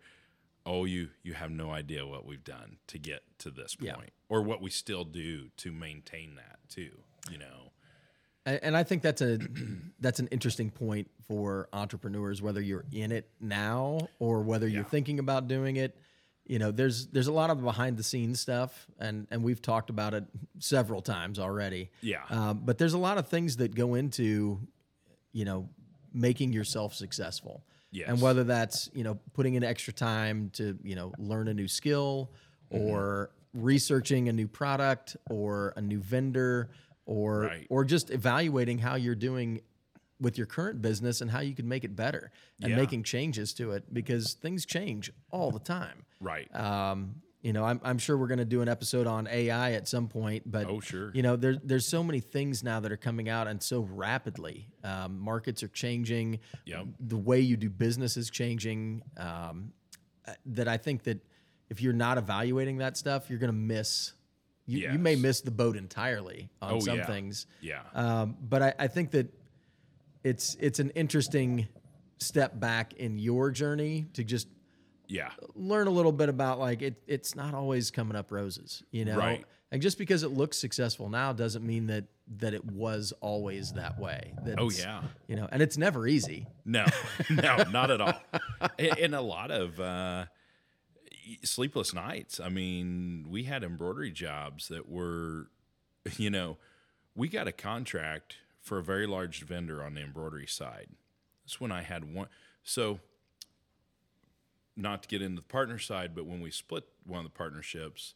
[0.65, 4.09] oh you you have no idea what we've done to get to this point Yeah.
[4.27, 6.97] or what we still do to maintain that too
[7.31, 7.66] you know
[8.51, 9.39] And I think that's a
[9.99, 14.89] that's an interesting point for entrepreneurs, whether you're in it now or whether you're Yeah.
[14.89, 15.97] thinking about doing it.
[16.45, 19.89] You know, there's there's a lot of behind the scenes stuff, and and we've talked
[19.89, 20.23] about it
[20.59, 21.89] several times already.
[22.01, 22.23] Yeah.
[22.29, 24.59] Um, but there's a lot of things that go into,
[25.33, 25.67] you know,
[26.13, 27.65] making yourself successful.
[27.91, 28.07] Yes.
[28.09, 31.67] And whether that's you know putting in extra time to you know learn a new
[31.67, 32.31] skill,
[32.71, 32.83] Mm-hmm.
[32.85, 36.69] or researching a new product, or a new vendor,
[37.07, 37.67] or Right.
[37.69, 39.61] or just evaluating how you're doing
[40.19, 42.75] with your current business and how you can make it better and Yeah.
[42.77, 46.05] making changes to it because things change all the time.
[46.19, 49.73] right Um, you know, I'm, I'm sure we're going to do an episode on AI
[49.73, 51.11] at some point, but Oh, sure.
[51.13, 54.67] you know, there's there's so many things now that are coming out and so rapidly.
[54.83, 56.39] Um, markets are changing.
[56.65, 56.87] Yep.
[56.99, 59.03] The way you do business is changing.
[59.17, 59.71] Um,
[60.27, 61.23] uh, that I think that
[61.69, 64.13] if you're not evaluating that stuff, you're going to miss.
[64.69, 67.05] You, you may miss the boat entirely on Oh, some yeah.
[67.05, 67.47] things.
[67.61, 69.33] yeah Um, but I, I think that
[70.23, 71.67] it's it's an interesting
[72.19, 74.47] step back in your journey to just
[75.07, 79.05] yeah learn a little bit about like it it's not always coming up roses you
[79.05, 79.45] know Right.
[79.71, 82.05] and just because it looks successful now doesn't mean that
[82.39, 85.01] that it was always that way that Oh, yeah.
[85.27, 86.85] you know and it's never easy No,
[87.29, 88.19] no, not at all.
[88.79, 90.25] And a lot of uh,
[91.43, 92.39] sleepless nights.
[92.39, 95.47] I mean, we had embroidery jobs that were,
[96.17, 96.57] you know,
[97.15, 100.89] we got a contract for a very large vendor on the embroidery side.
[101.43, 102.27] That's when I had one.
[102.63, 102.99] So,
[104.75, 108.13] not to get into the partner side, but when we split one of the partnerships,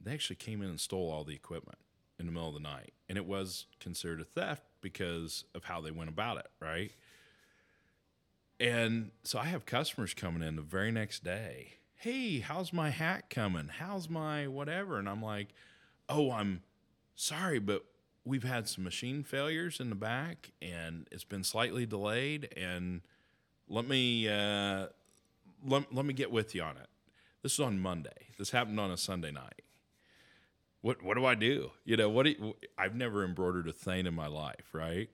[0.00, 1.78] they actually came in and stole all the equipment
[2.18, 2.92] in the middle of the night.
[3.08, 6.92] And it was considered a theft because of how they went about it, right?
[8.58, 11.74] And so I have customers coming in the very next day.
[12.02, 13.68] Hey, how's my hat coming?
[13.78, 14.98] How's my whatever?
[14.98, 15.50] And I'm like,
[16.08, 16.64] oh, I'm
[17.14, 17.84] sorry, but
[18.24, 22.52] we've had some machine failures in the back, and it's been slightly delayed.
[22.56, 23.02] And
[23.68, 24.86] let me uh,
[25.64, 26.88] let, let me get with you on it.
[27.40, 28.30] This is on Monday.
[28.36, 29.62] This happened on a Sunday night.
[30.80, 31.70] What what do I do?
[31.84, 32.24] You know what?
[32.24, 35.08] Do you, I've never embroidered a thing in my life, right?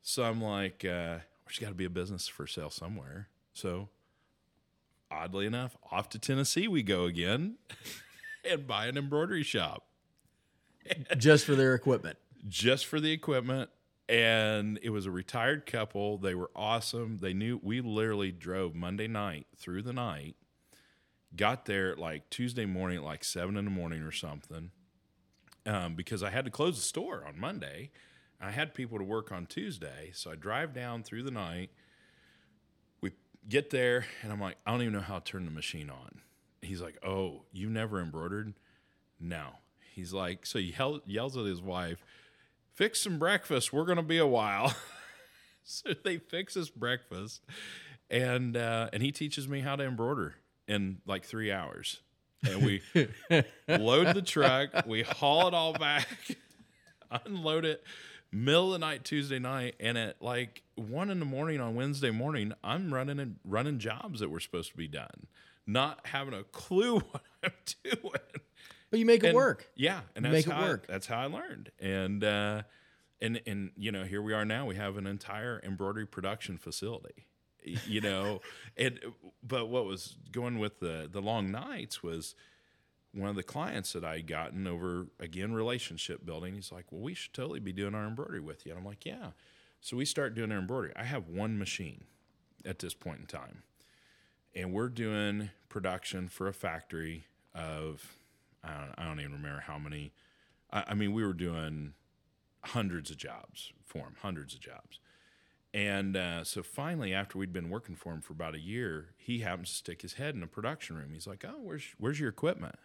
[0.00, 3.28] So I'm like, uh, there's got to be a business for sale somewhere.
[3.52, 3.90] So
[5.12, 7.56] oddly enough, off to Tennessee we go again
[8.50, 9.84] and buy an embroidery shop
[11.16, 12.16] just for their equipment.
[12.48, 13.70] just for the equipment.
[14.08, 16.18] And it was a retired couple.
[16.18, 17.18] They were awesome.
[17.18, 20.34] They knew we literally drove Monday night through the night,
[21.36, 24.70] got there like Tuesday morning at like seven in the morning or something.
[25.64, 27.90] Um, because I had to close the store on Monday.
[28.40, 30.10] I had people to work on Tuesday.
[30.12, 31.70] So I drive down through the night.
[33.48, 36.20] Get there, and I'm like, I don't even know how to turn the machine on.
[36.60, 38.54] He's like, Oh, you never embroidered?
[39.18, 39.48] No.
[39.94, 42.04] He's like, so he yell, yells at his wife,
[42.72, 43.72] fix some breakfast.
[43.72, 44.74] We're going to be a while.
[45.64, 47.42] so they fix us breakfast.
[48.10, 52.00] And, uh, and he teaches me how to embroider in like three hours.
[52.44, 52.82] And we
[53.68, 56.08] load the truck, we haul it all back,
[57.26, 57.84] unload it,
[58.32, 62.10] middle of the night Tuesday night, and at like one in the morning on Wednesday
[62.10, 65.26] morning, I'm running and running jobs that were supposed to be done,
[65.66, 67.52] not having a clue what I'm
[67.84, 68.12] doing.
[68.90, 69.68] But you make it And- work.
[69.74, 71.70] Yeah, and You that's make it how I- that's how I learned.
[71.80, 72.62] And uh,
[73.20, 74.66] and and you know, here we are now.
[74.66, 77.26] We have an entire embroidery production facility.
[77.86, 78.40] You know,
[78.76, 78.98] and
[79.42, 82.34] but what was going with the the long nights was
[83.14, 86.54] one of the clients that I had gotten over again relationship building.
[86.54, 89.04] He's like, "Well, we should totally be doing our embroidery with you." And I'm like,
[89.04, 89.32] "Yeah."
[89.80, 90.92] So we start doing our embroidery.
[90.96, 92.04] I have one machine
[92.64, 93.62] at this point in time,
[94.54, 98.16] and we're doing production for a factory of
[98.64, 100.12] I don't, I don't even remember how many.
[100.70, 101.94] I, I mean, we were doing
[102.64, 105.00] hundreds of jobs for him, hundreds of jobs.
[105.74, 109.38] And uh, so finally, after we'd been working for him for about a year, he
[109.38, 111.12] happens to stick his head in a production room.
[111.12, 112.76] He's like, "Oh, where's where's your equipment?"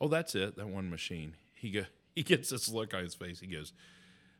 [0.00, 1.84] "Oh, that's it, that one machine." He go
[2.14, 3.40] he gets this look on his face.
[3.40, 3.72] He goes,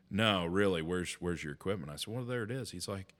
[0.09, 3.13] "No, really, where's where's your equipment?" I said, "Well, there it is." He's like,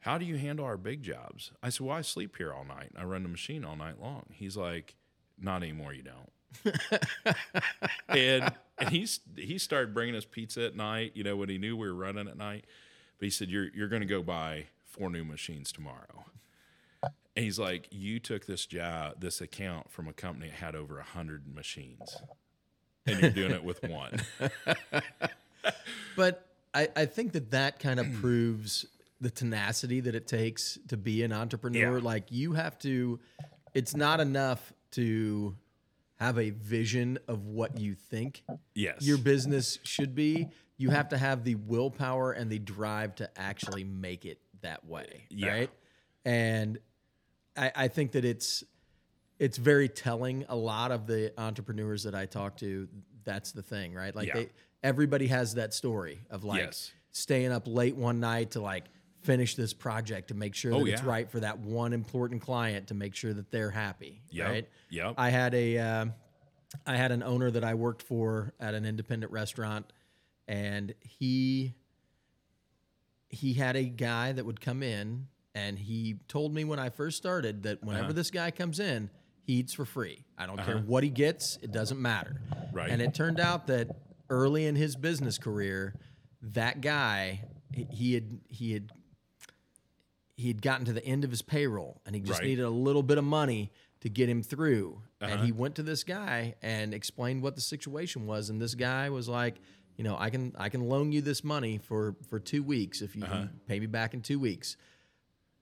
[0.00, 2.92] "How do you handle our big jobs?" I said, "Well, I sleep here all night.
[2.96, 4.94] I run the machine all night long." He's like,
[5.40, 5.92] "Not anymore.
[5.92, 6.32] You don't."
[8.08, 11.12] and and he's he started bringing us pizza at night.
[11.14, 12.64] You know when he knew we were running at night,
[13.18, 16.26] but he said you're you're going to go buy four new machines tomorrow.
[17.02, 20.98] And he's like, you took this job, this account from a company that had over
[20.98, 22.16] a hundred machines,
[23.06, 24.20] and you're doing it with one.
[26.16, 28.86] But I, I think that that kind of proves
[29.20, 31.98] the tenacity that it takes to be an entrepreneur.
[31.98, 32.04] Yeah.
[32.04, 33.20] Like you have to,
[33.72, 35.56] it's not enough to
[36.16, 38.42] have a vision of what you think
[38.74, 40.48] Yes, your business should be.
[40.76, 45.24] You have to have the willpower and the drive to actually make it that way.
[45.30, 45.48] Yeah.
[45.48, 45.70] Right.
[46.24, 46.78] And
[47.56, 48.64] I, I think that it's
[49.38, 50.44] it's very telling.
[50.48, 52.88] A lot of the entrepreneurs that I talk to,
[53.24, 54.14] that's the thing, right?
[54.14, 54.34] Like Yeah.
[54.34, 54.48] they
[54.82, 56.92] everybody has that story of like Yes.
[57.12, 58.84] staying up late one night to like
[59.20, 62.88] finish this project to make sure that Oh, it's right for that one important client
[62.88, 64.20] to make sure that they're happy.
[64.30, 64.48] Yep.
[64.48, 64.68] Right.
[64.90, 65.14] Yep.
[65.18, 66.06] I had a uh,
[66.86, 69.92] I had an owner that I worked for at an independent restaurant,
[70.48, 71.74] and he
[73.28, 77.16] he had a guy that would come in, and he told me when I first
[77.16, 78.12] started that whenever Uh-huh.
[78.14, 79.10] this guy comes in,
[79.42, 80.24] he eats for free.
[80.38, 80.84] I don't care uh-huh.
[80.86, 82.40] what he gets; it doesn't matter.
[82.72, 82.90] Right.
[82.90, 83.88] And it turned out that
[84.30, 85.94] early in his business career,
[86.40, 87.44] that guy
[87.90, 88.90] he- had he had
[90.36, 92.48] he had gotten to the end of his payroll and he just Right.
[92.48, 95.02] needed a little bit of money to get him through.
[95.20, 95.54] And he uh-huh.
[95.54, 98.50] went to this guy and explained what the situation was.
[98.50, 99.60] And this guy was like,
[99.96, 103.14] you know, I can I can loan you this money for for two weeks if
[103.14, 104.76] you can pay me back in two weeks.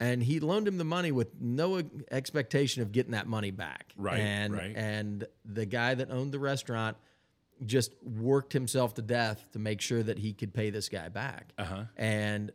[0.01, 3.93] And he loaned him the money with no expectation of getting that money back.
[3.97, 4.73] Right, And right.
[4.75, 6.97] and the guy that owned the restaurant
[7.67, 11.53] just worked himself to death to make sure that he could pay this guy back.
[11.59, 11.85] Uh-huh.
[11.97, 12.51] And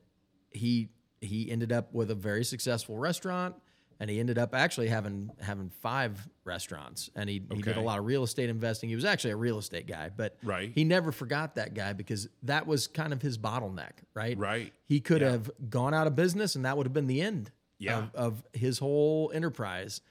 [0.50, 0.90] he
[1.22, 3.56] he ended up with a very successful restaurant
[4.00, 7.98] and he ended up actually having having five restaurants and he, he did a lot
[8.00, 8.90] of real estate investing.
[8.90, 10.72] He was actually a real estate guy, but Right.
[10.76, 14.38] he never forgot that guy because that was kind of his bottleneck, right?
[14.38, 14.74] Right.
[14.86, 15.32] He could Yeah.
[15.32, 18.00] have gone out of business and that would have been the end Yeah.
[18.00, 20.02] of, of his whole enterprise.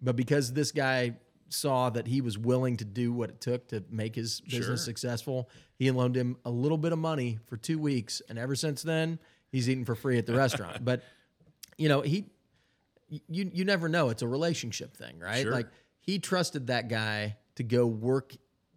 [0.00, 1.16] But because this guy
[1.48, 4.76] saw that he was willing to do what it took to make his business Sure.
[4.76, 5.48] successful,
[5.78, 8.20] he loaned him a little bit of money for two weeks.
[8.28, 9.18] And ever since then,
[9.50, 10.78] he's eating for free at the restaurant.
[10.84, 11.02] But,
[11.78, 12.26] you know, he,
[13.08, 14.10] you, you never know.
[14.10, 15.42] It's a relationship thing, right?
[15.42, 15.52] Sure.
[15.52, 15.68] Like
[16.00, 18.34] he trusted that guy to go work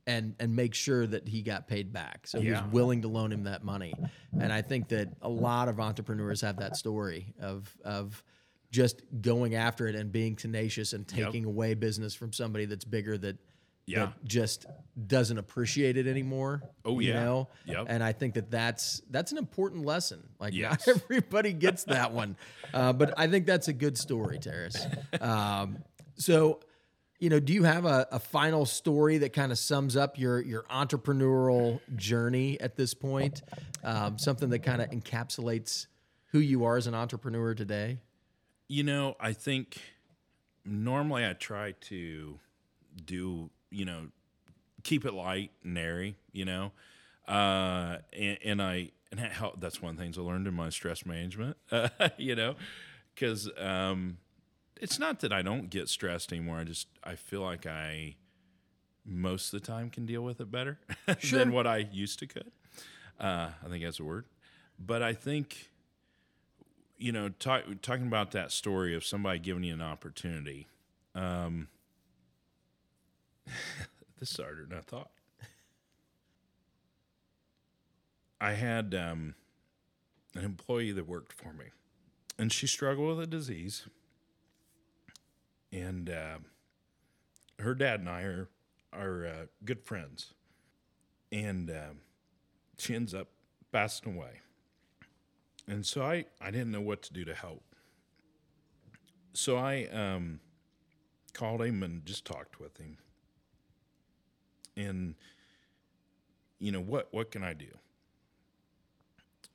[0.07, 2.25] and and make sure that he got paid back.
[2.27, 3.93] So he was willing to loan him that money.
[4.39, 8.23] And I think that a lot of entrepreneurs have that story of of
[8.71, 11.25] just going after it and being tenacious and Yep.
[11.27, 13.37] taking away business from somebody that's bigger that
[13.85, 14.05] Yeah.
[14.05, 14.65] that just
[15.07, 16.61] doesn't appreciate it anymore.
[16.85, 17.23] Oh, you yeah.
[17.23, 17.49] know?
[17.65, 17.85] Yep.
[17.89, 20.21] And I think that that's that's an important lesson.
[20.39, 20.85] Like Yes.
[20.87, 22.37] not everybody gets that one,
[22.73, 24.85] uh, but I think that's a good story, Terris.
[25.19, 25.79] Um,
[26.15, 26.59] so,
[27.19, 30.39] you know, do you have a, a final story that kind of sums up your
[30.41, 33.41] your entrepreneurial journey at this point?
[33.83, 35.87] Um, something that kind of encapsulates
[36.27, 37.97] who you are as an entrepreneur today.
[38.67, 39.77] You know, I think
[40.63, 42.39] normally I try to
[43.05, 44.07] do, you know,
[44.83, 46.71] keep it light and airy, you know,
[47.27, 50.53] uh, and, and I and that help, that's one of the things I learned in
[50.53, 52.55] my stress management, uh, you know,
[53.13, 54.17] because um,
[54.79, 56.59] it's not that I don't get stressed anymore.
[56.59, 58.15] I just I feel like I
[59.05, 60.79] most of the time can deal with it better
[61.31, 62.51] than what I used to could.
[63.19, 64.25] Uh, I think that's a word,
[64.79, 65.71] but I think
[67.01, 70.67] you know, talk, talking about that story of somebody giving you an opportunity.
[71.15, 71.67] Um,
[74.19, 75.11] this is harder than I thought.
[78.39, 79.35] I had um,
[80.35, 81.65] an employee that worked for me,
[82.39, 83.87] and she struggled with a disease.
[85.71, 86.39] And uh,
[87.59, 88.49] her dad and I are
[88.91, 90.33] are uh, good friends,
[91.31, 92.01] and um
[92.81, 93.27] she ends up
[93.71, 94.41] passing away.
[95.67, 97.63] And so I, I didn't know what to do to help.
[99.33, 100.39] So I um,
[101.33, 102.97] called him and just talked with him.
[104.81, 105.15] And
[106.59, 107.77] you know what what can I do?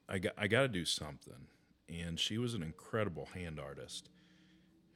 [0.09, 1.49] I got I got to do something.
[1.89, 4.09] And she was an incredible hand artist.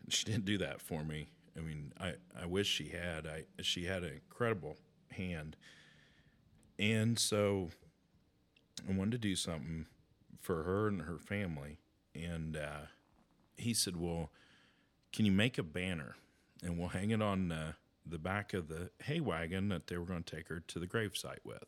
[0.09, 1.29] She didn't do that for me.
[1.57, 3.27] I mean, I, I wish she had.
[3.27, 4.77] I she had an incredible
[5.13, 5.57] hand.
[6.79, 7.71] And so
[8.89, 9.87] I wanted to do something
[10.41, 11.79] for her and her family.
[12.15, 12.87] And uh,
[13.57, 14.31] he said, Well,
[15.13, 16.17] can you make a banner
[16.63, 17.73] and we'll hang it on uh,
[18.11, 20.87] the back of the hay wagon that they were going to take her to the
[20.87, 21.65] gravesite with?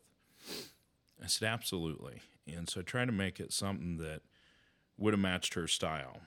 [1.21, 2.21] I said, Absolutely.
[2.47, 4.21] And so I tried to make it something that
[4.97, 6.21] would have matched her style.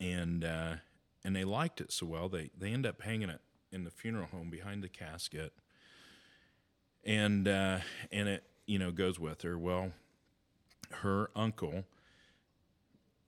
[0.00, 0.76] And, uh,
[1.24, 4.26] and they liked it so well, they, they end up hanging it in the funeral
[4.26, 5.52] home behind the casket.
[7.04, 7.78] And, uh,
[8.10, 9.58] and it, you know, goes with her.
[9.58, 9.92] Well,
[10.90, 11.84] her uncle,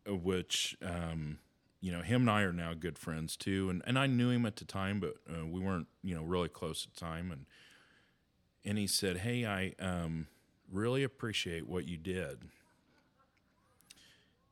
[0.06, 1.38] which um,
[1.80, 4.44] you know, him and I are now good friends too, and and I knew him
[4.44, 7.46] at the time, but uh, we weren't you know really close at the time, and
[8.64, 10.26] and he said, "Hey, I um,
[10.70, 12.42] really appreciate what you did."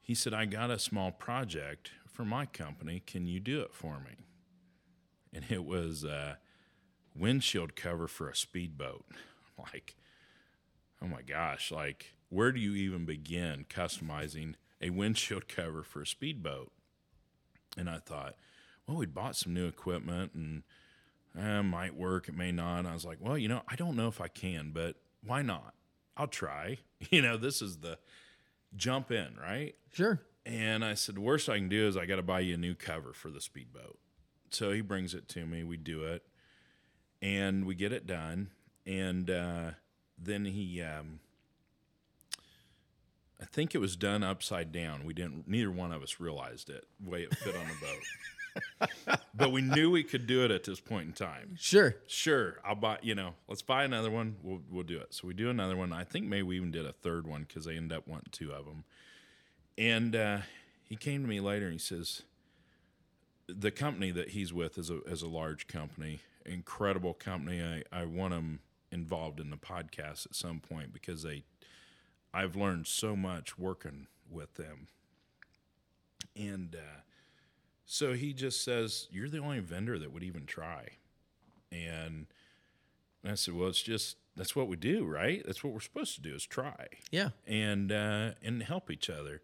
[0.00, 3.02] He said, "I got a small project for my company.
[3.06, 4.24] Can you do it for me?"
[5.32, 6.36] And it was uh,
[7.14, 9.04] windshield cover for a speedboat.
[9.10, 9.96] I'm like,
[11.02, 16.06] oh my gosh, like where do you even begin customizing a windshield cover for a
[16.06, 16.72] speedboat?
[17.78, 18.34] And I thought,
[18.86, 20.62] well, we bought some new equipment and
[21.38, 22.80] uh, might work, it may not.
[22.80, 25.42] And I was like, well, you know, I don't know if I can, but why
[25.42, 25.74] not?
[26.16, 26.78] I'll try.
[27.10, 27.96] You know, this is the
[28.74, 29.76] jump in, right?
[29.92, 30.20] Sure.
[30.44, 32.56] And I said, the worst I can do is I got to buy you a
[32.56, 34.00] new cover for the speedboat.
[34.50, 35.62] So he brings it to me.
[35.62, 36.24] We do it,
[37.22, 38.50] and we get it done.
[38.84, 39.70] And uh,
[40.18, 41.20] then he, um,
[43.40, 45.04] I think it was done upside down.
[45.04, 45.46] We didn't.
[45.46, 49.18] Neither one of us realized it the way it fit on the boat.
[49.34, 51.94] but we knew we could do it at this point in time Sure.
[52.08, 55.34] sure i'll buy you know let's buy another one we'll, we'll do it so we
[55.34, 57.96] do another one i think maybe we even did a third one because they ended
[57.96, 58.82] up wanting two of them
[59.76, 60.38] and uh,
[60.82, 62.22] he came to me later and he says
[63.46, 68.06] the company that he's with is a, is a large company incredible company i, I
[68.06, 68.58] want him
[68.90, 71.44] involved in the podcast at some point because they
[72.38, 74.86] i've learned so much working with them
[76.36, 77.00] and uh,
[77.84, 80.88] so he just says you're the only vendor that would even try
[81.72, 82.26] and
[83.26, 85.42] I said, "Well, it's just that's what we do, right?
[85.44, 87.30] That's what we're supposed to do is try Yeah.
[87.46, 89.42] and uh, and help each other."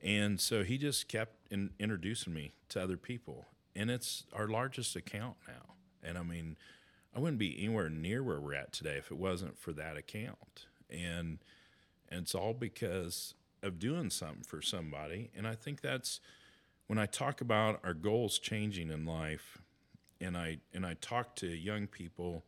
[0.00, 3.44] And so he just kept in, introducing me to other people,
[3.76, 5.74] and it's our largest account now.
[6.02, 6.56] And I mean,
[7.14, 10.66] I wouldn't be anywhere near where we're at today if it wasn't for that account.
[10.88, 11.38] And
[12.12, 15.30] and it's all because of doing something for somebody.
[15.36, 16.20] And I think that's
[16.88, 19.58] when I talk about our goals changing in life,
[20.20, 22.44] and I and I talk to young people,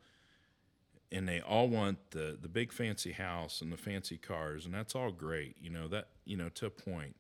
[1.12, 4.95] and they all want the the big fancy house and the fancy cars, and that's
[4.95, 7.17] all great, you know that you know to a point.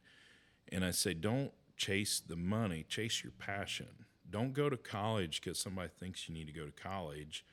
[0.72, 4.06] And I say, don't chase the money, chase your passion.
[4.30, 7.44] Don't go to college because somebody thinks you need to go to college.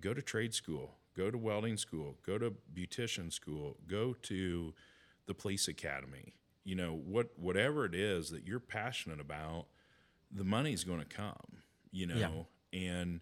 [0.00, 4.74] go to trade school, go to welding school, go to beautician school, go to
[5.26, 6.34] the police academy.
[6.64, 9.66] You know, what whatever it is that you're passionate about,
[10.30, 13.20] the money's going to come, you know, and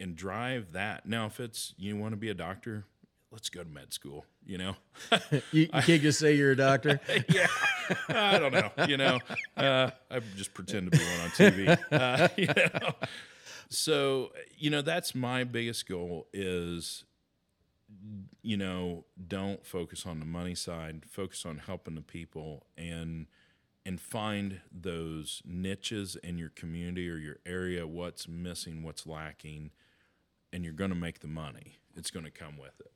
[0.00, 1.06] and drive that.
[1.06, 2.86] Now if it's you want to be a doctor,
[3.30, 4.76] let's go to med school, you know.
[5.52, 7.00] You, you can't just say you're a doctor.
[7.28, 7.46] yeah,
[8.08, 8.70] I don't know.
[8.86, 9.18] You know,
[9.56, 11.78] uh, I just pretend to be one on TV.
[11.92, 12.94] Uh, you know?
[13.68, 17.04] So you know, that's my biggest goal is,
[18.42, 21.04] you know, don't focus on the money side.
[21.08, 23.26] Focus on helping the people and
[23.84, 27.86] and find those niches in your community or your area.
[27.86, 28.82] What's missing?
[28.82, 29.70] What's lacking?
[30.52, 31.78] And you're going to make the money.
[31.96, 32.92] It's going to come with it.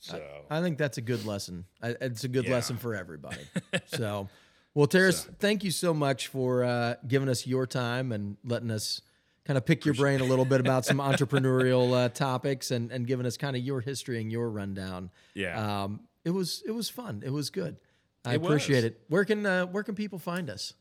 [0.00, 0.20] So
[0.50, 1.64] I think that's a good lesson.
[1.82, 2.54] I, it's a good Yeah.
[2.54, 3.46] lesson for everybody.
[3.86, 4.28] so,
[4.74, 9.00] well, Terris, thank you so much for uh, giving us your time and letting us
[9.46, 13.06] kind of pick your brain a little bit about some entrepreneurial uh, topics and, and
[13.06, 15.10] giving us kind of your history and your rundown.
[15.34, 15.82] Yeah.
[15.84, 17.22] um, it was it was fun.
[17.24, 17.76] It was good.
[18.24, 18.84] I It appreciate was.
[18.86, 19.00] it.
[19.08, 20.74] Where can uh, where can people find us?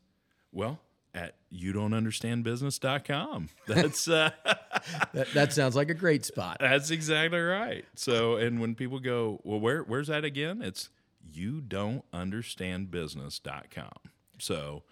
[0.52, 0.80] Well,
[1.14, 3.50] at you don't understand business.com.
[3.68, 4.32] That's uh,
[5.14, 6.58] That, that sounds like a great spot.
[6.60, 7.86] that's exactly right.
[7.96, 10.62] So, and when people go, well, where where's that again?
[10.62, 10.90] It's
[11.32, 13.94] you don't understand business.com.
[14.40, 14.84] So,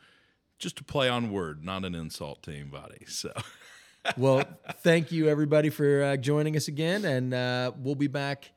[0.64, 3.06] just a play on word, not an insult to anybody.
[3.08, 3.32] So,
[4.18, 4.44] Well,
[4.82, 8.52] thank you everybody for uh, joining us again, and uh, we'll be back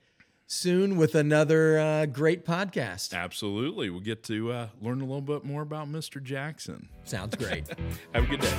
[0.48, 3.12] soon with another uh, great podcast.
[3.14, 6.22] absolutely, we'll get to uh, learn a little bit more about Mr.
[6.22, 6.88] Jackson.
[7.04, 7.64] Sounds great.
[8.14, 8.56] Have a good day.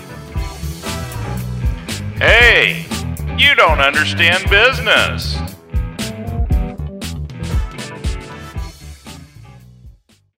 [2.18, 2.86] Hey,
[3.38, 5.38] you don't understand business.